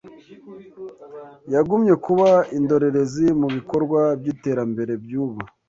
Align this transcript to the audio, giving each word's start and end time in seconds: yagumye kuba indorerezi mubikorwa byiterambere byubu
yagumye 1.53 1.93
kuba 2.05 2.29
indorerezi 2.57 3.25
mubikorwa 3.39 4.01
byiterambere 4.19 4.93
byubu 5.03 5.41